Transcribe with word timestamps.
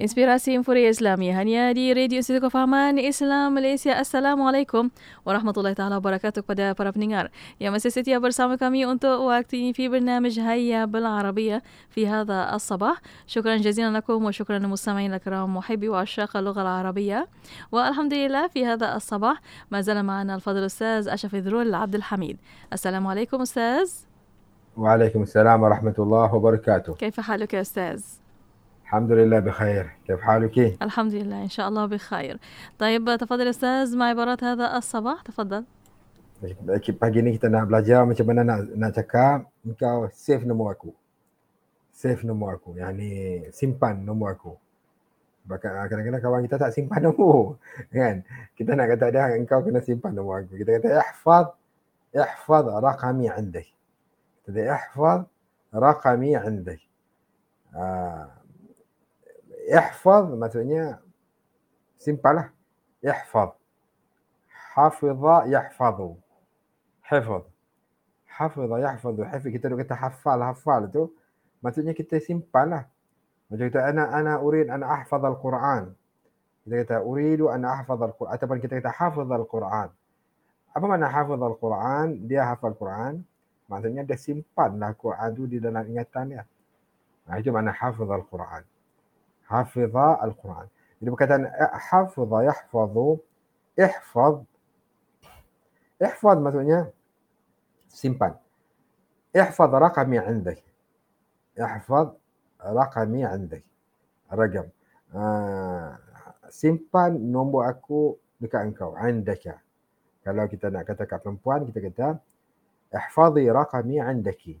Inspirasi 0.00 0.56
Infuri 0.56 0.88
Islami 0.88 1.28
hanya 1.28 1.76
di 1.76 1.92
Radio 1.92 2.24
Institut 2.24 2.48
Kefahaman 2.48 2.96
Islam 2.96 3.52
Malaysia. 3.52 4.00
Assalamualaikum 4.00 4.88
warahmatullahi 5.28 5.76
taala 5.76 6.00
wabarakatuh 6.00 6.40
kepada 6.40 6.72
para 6.72 6.88
pendengar 6.88 7.28
yang 7.60 7.76
masih 7.76 7.92
setia 7.92 8.16
bersama 8.16 8.56
kami 8.56 8.88
untuk 8.88 9.28
waktu 9.28 9.60
ini 9.60 9.70
في 9.76 9.92
برنامج 9.92 10.40
هيا 10.40 10.88
بالعربية 10.88 11.60
في 11.92 12.08
هذا 12.08 12.48
الصباح. 12.56 12.96
شكرا 13.28 13.60
جزيلا 13.60 13.92
لكم 14.00 14.24
وشكرا 14.24 14.58
للمستمعين 14.58 15.14
الكرام 15.20 15.56
محبي 15.56 15.92
وعشاق 15.92 16.32
اللغة 16.36 16.62
العربية. 16.62 17.28
والحمد 17.68 18.14
لله 18.14 18.48
في 18.48 18.64
هذا 18.64 18.96
الصباح 18.96 19.36
ما 19.68 19.80
زال 19.84 20.00
معنا 20.00 20.34
الفضل 20.34 20.64
الأستاذ 20.64 21.12
أشرف 21.12 21.34
ذرول 21.34 21.74
عبد 21.74 21.94
الحميد. 21.94 22.40
السلام 22.72 23.04
عليكم 23.06 23.40
أستاذ. 23.40 24.08
وعليكم 24.76 25.22
السلام 25.22 25.62
ورحمة 25.62 25.94
الله 25.98 26.34
وبركاته 26.34 26.94
كيف 26.94 27.20
حالك 27.20 27.52
يا 27.54 27.60
أستاذ؟ 27.60 28.19
الحمد 28.90 29.12
لله 29.12 29.38
بخير 29.38 29.90
كيف 30.06 30.20
حالك؟ 30.20 30.82
الحمد 30.82 31.14
لله 31.14 31.42
إن 31.42 31.48
شاء 31.48 31.68
الله 31.68 31.86
بخير 31.86 32.38
طيب 32.78 33.16
تفضل 33.16 33.48
أستاذ 33.48 33.96
مع 33.96 34.06
عبارات 34.06 34.44
هذا 34.44 34.76
الصباح 34.76 35.22
تفضل 35.22 35.64
Pagi 36.98 37.22
ni 37.22 37.38
kita 37.38 37.46
nak 37.46 37.70
belajar 37.70 38.02
macam 38.02 38.26
mana 38.26 38.42
nak 38.42 38.58
nak 38.74 38.90
cakap 38.90 39.46
engkau 39.62 40.10
save 40.10 40.42
nombor 40.42 40.74
aku. 40.74 40.90
Save 41.94 42.26
nombor 42.26 42.58
aku. 42.58 42.74
Yang 42.82 42.92
ni 42.98 43.10
simpan 43.54 44.02
nombor 44.02 44.34
aku. 44.34 44.58
Kadang-kadang 45.46 46.18
kawan 46.18 46.42
kita 46.50 46.58
tak 46.58 46.74
simpan 46.74 47.06
nombor. 47.06 47.62
Kan? 47.94 48.26
Kita 48.58 48.74
nak 48.74 48.90
kata 48.90 49.06
dia 49.14 49.38
engkau 49.38 49.62
kena 49.62 49.86
simpan 49.86 50.18
nombor 50.18 50.42
aku. 50.42 50.58
Kita 50.58 50.82
kata 50.82 50.88
ihfaz 50.98 51.46
ihfaz 52.10 52.64
raqami 52.66 53.30
عندك. 53.30 53.70
Kita 54.50 54.60
ihfaz 54.66 55.30
raqami 55.70 56.34
عندك. 56.34 56.82
Ah, 57.70 58.39
ihfaz 59.70 60.26
maksudnya 60.34 60.98
simpanlah. 62.02 62.50
ihfaz 63.00 63.54
hafiza 64.74 65.36
yahfazu 65.46 66.18
hifaz 67.06 67.44
hafiza 68.26 68.76
yahfazu 68.82 69.22
hifaz 69.22 69.46
kita 69.46 69.70
kata 69.70 69.94
hafal 69.94 70.38
hafal 70.42 70.82
tu 70.90 71.02
maksudnya 71.62 71.94
kita 71.94 72.18
simpanlah. 72.18 72.90
Macam 73.50 73.66
kita 73.66 73.82
ana 73.82 74.10
ana 74.14 74.38
urid 74.38 74.70
an 74.70 74.86
ahfaz 74.86 75.22
al-Quran. 75.22 75.90
Kita 76.66 76.74
kata 76.86 76.96
uridu 77.02 77.50
an 77.50 77.66
ahfaz 77.66 77.98
al-Quran 77.98 78.30
ataupun 78.30 78.58
kita 78.62 78.78
kata 78.78 78.90
hafiz 78.94 79.26
al-Quran. 79.26 79.88
Apa 80.70 80.84
makna 80.86 81.10
hafiz 81.10 81.38
al-Quran? 81.38 82.06
Dia 82.26 82.46
hafal 82.50 82.74
Quran 82.74 83.22
maksudnya 83.70 84.02
dia 84.02 84.18
simpanlah 84.18 84.98
Quran 84.98 85.28
tu 85.34 85.46
di 85.46 85.62
dalam 85.62 85.86
ingatan 85.86 86.24
dia. 86.34 86.42
Nah, 87.26 87.38
itu 87.38 87.54
makna 87.54 87.70
hafiz 87.70 88.06
al-Quran 88.06 88.62
hafiza 89.50 90.22
al-Quran. 90.22 90.66
Jadi 91.02 91.08
perkataan 91.10 91.44
hafiza 91.74 92.38
yahfazu 92.46 93.18
ihfaz 93.74 94.36
ihfaz 95.98 96.36
maksudnya 96.38 96.80
simpan. 97.90 98.38
Ihfaz 99.34 99.70
raqami 99.74 100.22
indak. 100.22 100.62
Ihfaz 101.58 102.14
raqami 102.62 103.26
indak. 103.26 103.66
Ragam. 104.30 104.70
Uh, 105.10 105.98
simpan 106.46 107.18
nombor 107.18 107.66
aku 107.66 108.14
dekat 108.38 108.70
engkau. 108.70 108.94
Indaka. 108.94 109.58
Kalau 110.22 110.46
kita 110.46 110.70
nak 110.70 110.86
kata 110.86 111.08
kat 111.08 111.18
perempuan, 111.18 111.66
kita 111.66 111.80
kata 111.90 112.08
ihfazi 112.94 113.50
raqami 113.50 113.98
indaki 113.98 114.60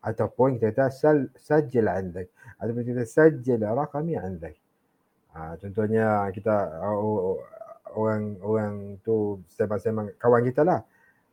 ataupun 0.00 0.56
kita 0.56 0.72
kata 0.72 0.84
sal 0.88 1.28
sajil 1.36 1.88
andak. 1.88 2.32
Ataupun 2.56 2.82
kita 2.84 3.04
sajil 3.04 3.60
raqami 3.60 4.16
andak. 4.16 4.56
Ha, 5.36 5.54
contohnya 5.60 6.26
kita 6.34 6.80
orang 7.94 8.40
orang 8.42 8.72
tu 9.04 9.40
sembang-sembang 9.52 10.16
kawan 10.16 10.42
kita 10.48 10.64
lah. 10.64 10.80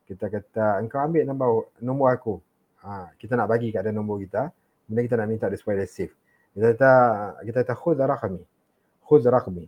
Kita 0.07 0.31
kata 0.31 0.79
engkau 0.83 0.99
ambil 1.03 1.23
nombor 1.27 1.49
nombor 1.83 2.07
aku. 2.13 2.35
Ha, 2.83 3.11
kita 3.19 3.35
nak 3.35 3.51
bagi 3.51 3.73
kat 3.73 3.87
dia 3.87 3.91
nombor 3.95 4.21
kita 4.23 4.51
kemudian 4.87 5.03
kita 5.03 5.15
nak 5.19 5.27
minta 5.27 5.45
dia 5.51 5.59
supaya 5.59 5.83
dia 5.83 5.89
save. 5.89 6.13
Kita 6.55 6.65
kata 6.75 6.93
kita 7.43 7.57
kata 7.63 7.73
khudh 7.75 7.99
raqami. 7.99 8.43
Khudh 9.03 9.25
raqmi. 9.27 9.65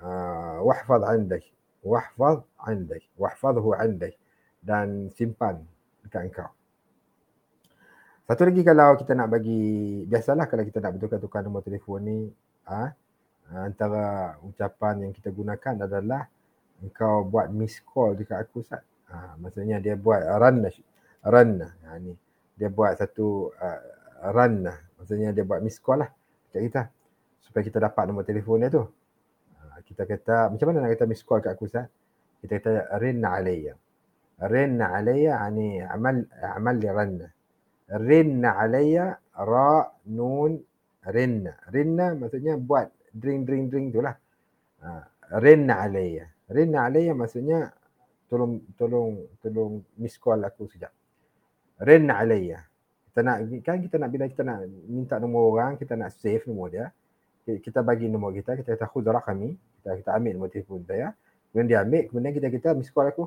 Uh, 0.00 0.64
wahfaz 0.64 1.04
andak. 1.04 1.44
Wahfaz 1.84 2.40
andak. 2.64 3.04
Wahfazhu 3.20 3.76
andak. 3.76 4.16
Dan 4.60 5.12
simpan 5.12 5.60
dekat 6.04 6.28
engkau 6.28 6.50
satu 8.30 8.46
lagi 8.46 8.62
kalau 8.62 8.94
kita 8.94 9.18
nak 9.18 9.26
bagi, 9.26 10.06
biasalah 10.06 10.46
kalau 10.46 10.62
kita 10.62 10.78
nak 10.78 10.94
bertukar-tukar 10.94 11.42
nombor 11.42 11.66
telefon 11.66 11.98
ni, 11.98 12.30
ha, 12.62 12.86
antara 13.58 14.38
ucapan 14.46 15.02
yang 15.02 15.10
kita 15.10 15.34
gunakan 15.34 15.82
adalah 15.82 16.30
engkau 16.78 17.26
buat 17.26 17.50
miss 17.50 17.82
call 17.82 18.14
dekat 18.14 18.38
aku. 18.38 18.62
Ha, 18.70 19.34
maksudnya 19.34 19.82
dia 19.82 19.98
buat 19.98 20.22
run 20.38 20.62
run 21.26 21.50
ha, 21.58 21.98
ni. 21.98 22.14
Dia 22.54 22.70
buat 22.70 23.02
satu 23.02 23.50
uh, 23.50 23.80
run 24.30 24.62
Maksudnya 25.02 25.34
dia 25.34 25.42
buat 25.42 25.58
miss 25.58 25.82
call 25.82 26.06
lah 26.06 26.10
dekat 26.54 26.62
kita. 26.70 26.82
Supaya 27.42 27.62
kita 27.66 27.82
dapat 27.82 28.14
nombor 28.14 28.22
telefon 28.22 28.62
dia 28.62 28.70
tu. 28.70 28.86
Ha, 29.58 29.82
kita 29.82 30.06
kata, 30.06 30.54
macam 30.54 30.70
mana 30.70 30.86
nak 30.86 30.94
kata 30.94 31.10
miss 31.10 31.26
call 31.26 31.42
kat 31.42 31.58
aku 31.58 31.66
Ustaz? 31.66 31.90
Kita 32.46 32.62
kata 32.62 32.94
rinna 33.02 33.34
alayya. 33.34 33.74
Rinna 34.38 34.94
alayya 34.94 35.34
ni 35.50 35.82
amal 35.82 36.30
amal 36.38 36.78
li 36.78 36.86
ranna. 36.86 37.26
Rinna 37.90 38.54
alayya 38.54 39.18
ra 39.34 39.82
nun 40.06 40.62
rinna. 41.10 41.58
Rinna 41.74 42.14
maksudnya 42.14 42.54
buat 42.54 42.86
drink 43.10 43.50
drink 43.50 43.64
drink 43.74 43.86
tu 43.90 44.00
lah. 44.04 44.14
Rinna 45.42 45.82
alayya. 45.82 46.30
Rinna 46.50 46.86
alayya 46.86 47.18
maksudnya 47.18 47.66
tolong 48.30 48.62
tolong 48.78 49.26
tolong 49.42 49.82
miss 49.98 50.14
call 50.22 50.46
aku 50.46 50.70
sekejap. 50.70 50.92
Rinna 51.82 52.22
alayya. 52.22 52.62
Kita 53.10 53.26
nak 53.26 53.36
kan 53.66 53.82
kita 53.82 53.96
nak 53.98 54.08
bila 54.14 54.24
kita 54.30 54.42
nak 54.46 54.58
minta 54.86 55.18
nombor 55.18 55.50
orang, 55.50 55.74
kita 55.74 55.98
nak 55.98 56.14
save 56.14 56.46
nombor 56.46 56.70
dia. 56.70 56.86
Kita 57.42 57.82
bagi 57.82 58.06
nombor 58.06 58.30
kita, 58.30 58.54
kita 58.54 58.78
kata 58.78 58.86
khudh 58.86 59.10
kami, 59.10 59.58
kita 59.82 59.98
kita 59.98 60.10
ambil 60.14 60.32
nombor 60.38 60.50
telefon 60.54 60.86
saya. 60.86 61.10
Kemudian 61.50 61.66
dia 61.66 61.78
ambil, 61.82 62.02
kemudian 62.06 62.32
kita 62.38 62.46
kita 62.54 62.68
miss 62.78 62.94
call 62.94 63.10
aku. 63.10 63.26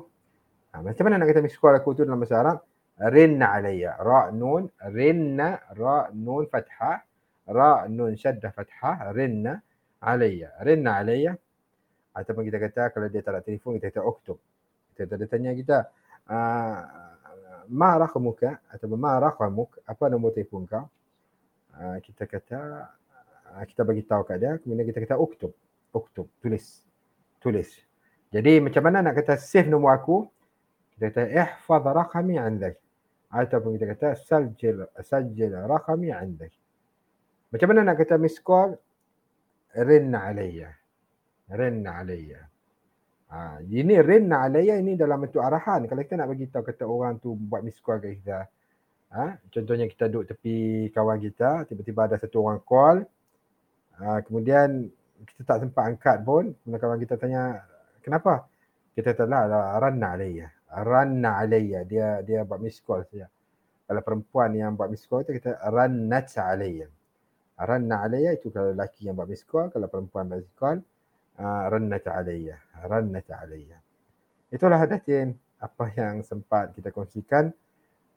Ha, 0.72 0.80
macam 0.80 1.02
mana 1.04 1.20
nak 1.20 1.28
kata 1.28 1.44
miss 1.44 1.60
call 1.60 1.76
aku 1.76 1.92
tu 1.92 2.08
dalam 2.08 2.16
bahasa 2.16 2.40
Arab? 2.40 2.64
رن 3.01 3.43
علي 3.43 3.95
راء 3.99 4.31
نون 4.31 4.69
رن 4.83 5.39
راء 5.71 6.07
نون 6.13 6.45
فتحة 6.45 7.05
راء 7.49 7.87
نون 7.87 8.15
شدة 8.15 8.49
فتحة 8.49 9.11
رن 9.11 9.59
علي 10.03 10.51
رن 10.61 10.87
علي 10.87 11.25
ataupun 12.09 12.43
kita 12.43 12.57
kata 12.59 12.81
kalau 12.91 13.07
dia 13.07 13.21
tak 13.23 13.37
ada 13.37 13.41
telefon 13.45 13.79
kita 13.79 13.95
kata 13.95 14.01
uktub 14.03 14.37
kita 14.97 15.15
dia 15.15 15.27
tanya 15.29 15.55
kita 15.55 15.87
uh, 16.27 16.79
ma 17.69 17.95
raqmuka 17.95 18.59
ataupun 18.67 18.97
ma 18.99 19.15
raqamuk 19.21 19.79
apa 19.87 20.03
nombor 20.11 20.35
telefon 20.35 20.67
kau 20.67 20.83
uh, 21.79 21.97
kita 22.03 22.27
kata 22.27 22.59
uh, 23.55 23.63
kita 23.63 23.81
bagi 23.87 24.03
tahu 24.03 24.27
kat 24.27 24.37
dia 24.41 24.51
kemudian 24.59 24.83
kita 24.89 24.99
kata 25.05 25.15
uktub 25.15 25.53
uktub 25.95 26.27
tulis 26.43 26.83
tulis 27.39 27.69
jadi 28.33 28.59
macam 28.59 28.81
mana 28.83 29.05
nak 29.05 29.15
kata 29.23 29.39
save 29.39 29.69
nombor 29.71 29.95
aku 29.95 30.27
Kita 30.94 31.10
kata 31.10 31.22
ihfaz 31.26 31.82
raqami 31.82 32.38
andak 32.38 32.78
ataupun 33.34 33.74
kita 33.74 33.98
kata 33.98 34.08
sajil 34.14 34.86
sajil 35.02 35.50
raqami 35.66 36.14
andak. 36.14 36.54
Macam 37.50 37.66
mana 37.74 37.90
nak 37.90 37.98
kata 37.98 38.14
miss 38.14 38.38
call? 38.38 38.78
Rinna 39.74 40.30
alayya. 40.30 40.70
Rinna 41.50 41.98
alayya. 41.98 42.40
Ha, 43.34 43.58
ini 43.66 43.98
rinna 43.98 44.46
alayya 44.46 44.78
ini 44.78 44.94
dalam 44.94 45.26
bentuk 45.26 45.42
arahan. 45.42 45.90
Kalau 45.90 45.98
kita 45.98 46.14
nak 46.14 46.30
bagi 46.30 46.46
tahu 46.46 46.62
kata 46.62 46.86
orang 46.86 47.18
tu 47.18 47.34
buat 47.34 47.66
miss 47.66 47.82
call 47.82 47.98
kat 47.98 48.14
kita. 48.22 48.38
Ha, 49.18 49.34
contohnya 49.50 49.90
kita 49.90 50.06
duduk 50.06 50.30
tepi 50.30 50.90
kawan 50.94 51.18
kita, 51.18 51.66
tiba-tiba 51.66 52.06
ada 52.06 52.16
satu 52.22 52.38
orang 52.46 52.62
call. 52.62 53.02
Ha, 53.98 54.22
kemudian 54.22 54.86
kita 55.26 55.42
tak 55.42 55.58
sempat 55.66 55.90
angkat 55.90 56.22
pun. 56.22 56.54
Kawan 56.54 56.98
kita 57.02 57.18
tanya, 57.18 57.66
kenapa? 57.98 58.46
Kita 58.94 59.10
kata 59.10 59.26
lah, 59.26 59.74
ranna 59.82 60.14
alayya 60.14 60.53
ranna 60.82 61.38
alayya. 61.38 61.86
Dia 61.86 62.24
dia 62.26 62.42
buat 62.42 62.58
miss 62.58 62.82
call 62.82 63.06
saja. 63.06 63.30
Kalau 63.84 64.00
perempuan 64.00 64.50
yang 64.56 64.74
buat 64.74 64.88
miss 64.90 65.06
call 65.06 65.22
itu 65.22 65.38
kita 65.38 65.60
rannat 65.70 66.32
alayya. 66.40 66.88
Ranna 67.54 68.02
alayya 68.02 68.34
itu 68.34 68.50
kalau 68.50 68.74
lelaki 68.74 69.06
yang 69.06 69.14
buat 69.14 69.30
miss 69.30 69.46
call 69.46 69.70
kalau 69.70 69.86
perempuan 69.86 70.26
buat 70.26 70.40
miss 70.42 70.56
call 70.56 70.82
uh, 71.38 71.64
rannat 71.70 72.04
alayya. 72.10 72.56
Rannat 72.82 73.28
alayya. 73.30 73.78
Itulah 74.50 74.80
hadatin 74.80 75.36
apa 75.60 75.90
yang 75.94 76.24
sempat 76.26 76.74
kita 76.74 76.90
kongsikan 76.90 77.52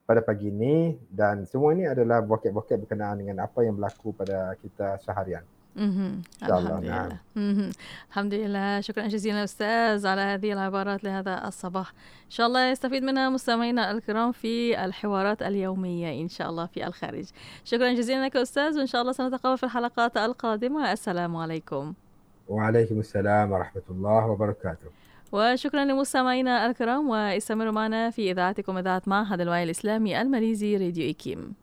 pada 0.08 0.24
pagi 0.24 0.48
ini. 0.48 0.96
Dan 1.06 1.44
semua 1.44 1.76
ini 1.76 1.84
adalah 1.84 2.24
bokek-bokek 2.24 2.88
berkenaan 2.88 3.20
dengan 3.20 3.44
apa 3.44 3.60
yang 3.62 3.76
berlaku 3.76 4.16
pada 4.16 4.56
kita 4.58 4.96
seharian. 5.04 5.44
الحمد 5.76 6.84
نعم. 6.84 7.06
لله 7.06 7.18
مهم. 7.36 7.70
الحمد 8.08 8.34
لله. 8.34 8.80
شكرا 8.80 9.06
جزيلا 9.06 9.44
أستاذ 9.44 10.06
على 10.06 10.20
هذه 10.20 10.52
العبارات 10.52 11.04
لهذا 11.04 11.48
الصباح. 11.48 11.92
إن 12.24 12.30
شاء 12.30 12.46
الله 12.46 12.70
يستفيد 12.70 13.02
منها 13.02 13.28
مستمعينا 13.28 13.90
الكرام 13.90 14.32
في 14.32 14.84
الحوارات 14.84 15.42
اليومية 15.42 16.22
إن 16.22 16.28
شاء 16.28 16.50
الله 16.50 16.66
في 16.66 16.86
الخارج. 16.86 17.24
شكرا 17.64 17.92
جزيلا 17.92 18.26
لك 18.26 18.36
أستاذ 18.36 18.78
وإن 18.78 18.86
شاء 18.86 19.00
الله 19.00 19.12
سنتقابل 19.12 19.58
في 19.58 19.64
الحلقات 19.64 20.16
القادمة. 20.16 20.92
السلام 20.92 21.36
عليكم. 21.36 21.94
وعليكم 22.48 22.98
السلام 22.98 23.52
ورحمة 23.52 23.82
الله 23.90 24.26
وبركاته. 24.26 24.88
وشكرا 25.32 25.84
لمستمعينا 25.84 26.66
الكرام 26.66 27.08
وإستمروا 27.08 27.72
معنا 27.72 28.10
في 28.10 28.30
إذاعتكم 28.30 28.78
إذاعة 28.78 29.02
معهد 29.06 29.40
الوعي 29.40 29.64
الإسلامي 29.64 30.20
الماليزي 30.20 30.76
راديو 30.76 31.04
إيكيم 31.04 31.54